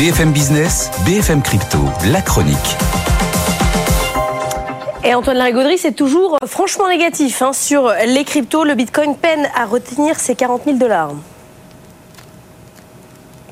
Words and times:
BFM 0.00 0.32
Business, 0.32 0.90
BFM 1.04 1.42
Crypto, 1.42 1.76
la 2.10 2.22
chronique. 2.22 2.56
Et 5.04 5.14
Antoine 5.14 5.36
Larigauderie, 5.36 5.76
c'est 5.76 5.92
toujours 5.92 6.38
euh, 6.42 6.46
franchement 6.46 6.88
négatif 6.88 7.42
hein, 7.42 7.52
sur 7.52 7.92
les 8.06 8.24
cryptos. 8.24 8.64
Le 8.64 8.74
Bitcoin 8.74 9.14
peine 9.14 9.46
à 9.54 9.66
retenir 9.66 10.18
ses 10.18 10.34
40 10.34 10.62
000 10.64 10.78
dollars. 10.78 11.12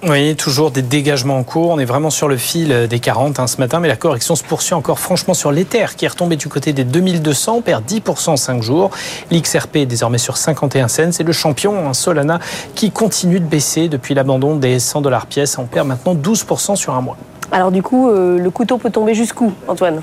Oui, 0.07 0.37
toujours 0.37 0.71
des 0.71 0.83
dégagements 0.83 1.39
en 1.39 1.43
cours. 1.43 1.71
On 1.71 1.79
est 1.81 1.85
vraiment 1.85 2.11
sur 2.11 2.29
le 2.29 2.37
fil 2.37 2.87
des 2.89 3.01
40 3.01 3.41
hein, 3.41 3.49
ce 3.49 3.57
matin, 3.57 3.81
mais 3.81 3.89
la 3.89 3.97
correction 3.97 4.37
se 4.37 4.45
poursuit 4.45 4.75
encore 4.75 5.01
franchement 5.01 5.35
sur 5.35 5.51
l'Ether 5.51 5.87
qui 5.97 6.05
est 6.05 6.09
retombé 6.09 6.37
du 6.37 6.47
côté 6.49 6.73
des 6.73 6.85
2200, 6.85 7.57
on 7.57 7.63
perd 7.63 7.85
10% 7.85 8.31
en 8.31 8.37
5 8.37 8.63
jours. 8.63 8.91
L'XRP 9.33 9.77
est 9.77 9.87
désormais 9.87 10.19
sur 10.19 10.37
51 10.37 10.87
cents. 10.87 11.11
C'est 11.11 11.25
le 11.25 11.33
champion, 11.33 11.89
hein, 11.89 11.95
Solana, 11.95 12.39
qui 12.77 12.93
continue 12.93 13.41
de 13.41 13.47
baisser 13.47 13.89
depuis 13.89 14.15
l'abandon 14.15 14.55
des 14.55 14.79
100 14.79 15.01
dollars 15.01 15.27
pièce. 15.27 15.59
On 15.59 15.65
perd 15.65 15.89
maintenant 15.89 16.15
12% 16.15 16.77
sur 16.77 16.95
un 16.95 17.01
mois. 17.01 17.17
Alors 17.51 17.73
du 17.73 17.83
coup, 17.83 18.09
euh, 18.09 18.39
le 18.39 18.51
couteau 18.51 18.79
peut 18.79 18.91
tomber 18.91 19.15
jusqu'où, 19.15 19.53
Antoine? 19.67 20.03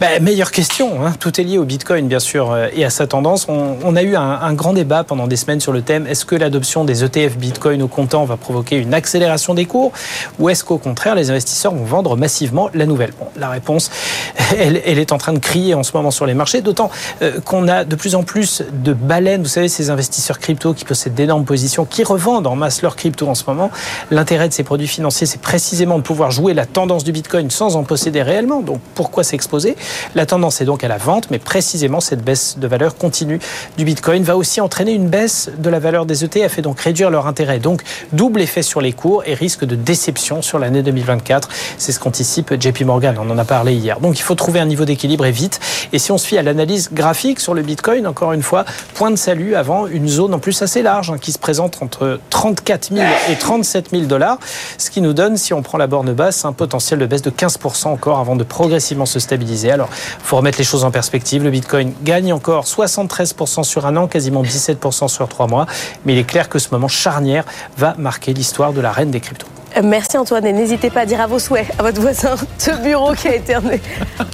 Bah, 0.00 0.18
meilleure 0.20 0.50
question. 0.50 1.04
Hein. 1.04 1.14
Tout 1.18 1.40
est 1.40 1.44
lié 1.44 1.56
au 1.56 1.64
Bitcoin, 1.64 2.06
bien 2.06 2.18
sûr, 2.18 2.50
euh, 2.52 2.68
et 2.74 2.84
à 2.84 2.90
sa 2.90 3.06
tendance. 3.06 3.46
On, 3.48 3.96
a 3.96 4.02
eu 4.02 4.14
un, 4.14 4.52
grand 4.52 4.74
débat 4.74 5.04
pendant 5.04 5.26
des 5.26 5.36
semaines 5.36 5.60
sur 5.60 5.72
le 5.72 5.80
thème 5.80 6.06
est-ce 6.06 6.24
que 6.24 6.36
l'adoption 6.36 6.84
des 6.84 7.02
ETF 7.02 7.38
Bitcoin 7.38 7.82
au 7.82 7.88
comptant 7.88 8.24
va 8.24 8.36
provoquer 8.36 8.76
une 8.76 8.92
accélération 8.92 9.54
des 9.54 9.64
cours 9.64 9.92
ou 10.38 10.50
est-ce 10.50 10.64
qu'au 10.64 10.76
contraire, 10.76 11.14
les 11.14 11.30
investisseurs 11.30 11.74
vont 11.74 11.84
vendre 11.84 12.16
massivement 12.16 12.68
la 12.74 12.84
nouvelle? 12.84 13.12
Bon, 13.18 13.26
La 13.38 13.48
réponse, 13.48 13.90
elle, 14.58 14.98
est 14.98 15.12
en 15.12 15.18
train 15.18 15.32
de 15.32 15.38
crier 15.38 15.74
en 15.74 15.82
ce 15.82 15.92
moment 15.94 16.10
sur 16.10 16.26
les 16.26 16.34
marchés, 16.34 16.60
d'autant 16.60 16.90
euh, 17.22 17.40
qu'on 17.40 17.68
a 17.68 17.84
de 17.84 17.96
plus 17.96 18.14
en 18.14 18.22
plus 18.22 18.62
de 18.70 18.92
baleines, 18.92 19.42
vous 19.42 19.48
savez, 19.48 19.68
ces 19.68 19.90
investisseurs 19.90 20.38
crypto 20.38 20.74
qui 20.74 20.84
possèdent 20.84 21.14
d'énormes 21.14 21.44
positions, 21.44 21.84
qui 21.84 22.04
revendent 22.04 22.46
en 22.46 22.56
masse 22.56 22.82
leurs 22.82 22.96
crypto 22.96 23.28
en 23.28 23.34
ce 23.34 23.44
moment. 23.46 23.70
L'intérêt 24.10 24.48
de 24.48 24.52
ces 24.52 24.62
produits 24.62 24.88
financiers, 24.88 25.26
c'est 25.26 25.40
précisément 25.40 25.96
de 25.96 26.02
pouvoir 26.02 26.30
jouer 26.30 26.52
la 26.52 26.66
tendance 26.66 27.04
du 27.04 27.12
Bitcoin 27.12 27.50
sans 27.50 27.76
en 27.76 27.84
posséder 27.84 28.22
réellement. 28.22 28.60
Donc 28.60 28.80
pourquoi 28.94 29.24
s'exposer? 29.24 29.76
La 30.14 30.26
tendance 30.26 30.60
est 30.60 30.64
donc 30.64 30.84
à 30.84 30.88
la 30.88 30.98
vente, 30.98 31.30
mais 31.30 31.38
précisément 31.38 32.00
cette 32.00 32.22
baisse 32.22 32.58
de 32.58 32.66
valeur 32.66 32.96
continue 32.96 33.38
du 33.76 33.84
Bitcoin 33.84 34.22
va 34.22 34.36
aussi 34.36 34.60
entraîner 34.60 34.92
une 34.92 35.08
baisse 35.08 35.50
de 35.58 35.70
la 35.70 35.78
valeur 35.78 36.06
des 36.06 36.24
ETF 36.24 36.58
et 36.58 36.62
donc 36.62 36.80
réduire 36.80 37.10
leur 37.10 37.26
intérêt. 37.26 37.58
Donc 37.58 37.82
double 38.12 38.40
effet 38.40 38.62
sur 38.62 38.80
les 38.80 38.92
cours 38.92 39.22
et 39.26 39.34
risque 39.34 39.64
de 39.64 39.76
déception 39.76 40.42
sur 40.42 40.58
l'année 40.58 40.82
2024. 40.82 41.48
C'est 41.78 41.92
ce 41.92 42.00
qu'anticipe 42.00 42.54
JP 42.60 42.82
Morgan. 42.82 43.16
On 43.20 43.30
en 43.30 43.38
a 43.38 43.44
parlé 43.44 43.74
hier. 43.74 44.00
Donc 44.00 44.18
il 44.18 44.22
faut 44.22 44.34
trouver 44.34 44.60
un 44.60 44.66
niveau 44.66 44.84
d'équilibre 44.84 45.26
et 45.26 45.32
vite. 45.32 45.60
Et 45.92 45.98
si 45.98 46.12
on 46.12 46.18
se 46.18 46.26
fie 46.26 46.38
à 46.38 46.42
l'analyse 46.42 46.90
graphique 46.92 47.40
sur 47.40 47.54
le 47.54 47.62
Bitcoin, 47.62 48.06
encore 48.06 48.32
une 48.32 48.42
fois, 48.42 48.64
point 48.94 49.10
de 49.10 49.16
salut 49.16 49.54
avant 49.54 49.86
une 49.86 50.08
zone 50.08 50.34
en 50.34 50.38
plus 50.38 50.60
assez 50.62 50.82
large 50.82 51.10
hein, 51.10 51.18
qui 51.18 51.32
se 51.32 51.38
présente 51.38 51.82
entre 51.82 52.20
34 52.30 52.94
000 52.94 53.06
et 53.30 53.36
37 53.36 53.90
000 53.90 54.02
dollars, 54.04 54.38
ce 54.78 54.90
qui 54.90 55.00
nous 55.00 55.12
donne, 55.12 55.36
si 55.36 55.54
on 55.54 55.62
prend 55.62 55.78
la 55.78 55.86
borne 55.86 56.12
basse, 56.12 56.44
un 56.44 56.52
potentiel 56.52 56.98
de 56.98 57.06
baisse 57.06 57.22
de 57.22 57.30
15% 57.30 57.88
encore 57.88 58.18
avant 58.18 58.36
de 58.36 58.44
progressivement 58.44 59.06
se 59.06 59.18
stabiliser. 59.18 59.70
Alors 59.76 59.90
il 59.92 60.24
faut 60.24 60.36
remettre 60.36 60.56
les 60.56 60.64
choses 60.64 60.84
en 60.84 60.90
perspective. 60.90 61.44
Le 61.44 61.50
Bitcoin 61.50 61.92
gagne 62.02 62.32
encore 62.32 62.64
73% 62.64 63.62
sur 63.62 63.84
un 63.84 63.94
an, 63.96 64.06
quasiment 64.06 64.42
17% 64.42 65.08
sur 65.08 65.28
trois 65.28 65.46
mois. 65.46 65.66
Mais 66.06 66.14
il 66.14 66.18
est 66.18 66.24
clair 66.24 66.48
que 66.48 66.58
ce 66.58 66.68
moment 66.72 66.88
charnière 66.88 67.44
va 67.76 67.94
marquer 67.98 68.32
l'histoire 68.32 68.72
de 68.72 68.80
la 68.80 68.90
reine 68.90 69.10
des 69.10 69.20
cryptos. 69.20 69.46
Merci 69.82 70.16
Antoine 70.16 70.46
et 70.46 70.54
n'hésitez 70.54 70.88
pas 70.88 71.00
à 71.00 71.06
dire 71.06 71.20
à 71.20 71.26
vos 71.26 71.38
souhaits 71.38 71.66
à 71.78 71.82
votre 71.82 72.00
voisin 72.00 72.34
ce 72.58 72.70
bureau 72.82 73.12
qui 73.12 73.28
a 73.28 73.34
été 73.34 73.54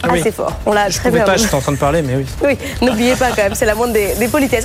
assez 0.04 0.30
fort. 0.30 0.52
On 0.64 0.72
l'a 0.72 0.88
très 0.88 1.10
bien. 1.10 1.24
Je 1.24 1.30
ne 1.30 1.34
pas, 1.34 1.36
j'étais 1.36 1.54
en 1.54 1.60
train 1.60 1.72
de 1.72 1.78
parler, 1.78 2.02
mais 2.02 2.14
oui. 2.14 2.26
Oui, 2.44 2.58
n'oubliez 2.80 3.16
pas 3.16 3.30
quand 3.30 3.42
même, 3.42 3.54
c'est 3.56 3.66
la 3.66 3.74
moindre 3.74 3.92
des, 3.92 4.14
des 4.14 4.28
politesses. 4.28 4.60